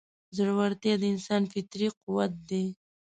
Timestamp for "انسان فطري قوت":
1.13-2.31